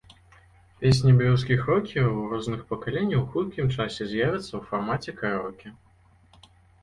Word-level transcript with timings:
Песні 0.79 1.11
беларускіх 1.17 1.59
рокераў 1.71 2.15
розных 2.31 2.63
пакаленняў 2.71 3.21
у 3.23 3.27
хуткім 3.35 3.69
часе 3.75 4.07
з'явяцца 4.13 4.49
ў 4.49 4.61
фармаце 4.69 5.11
караоке. 5.19 5.69